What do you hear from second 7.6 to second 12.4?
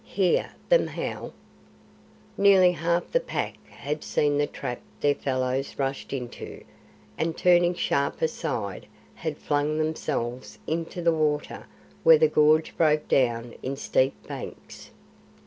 sharp aside had flung themselves into the water where the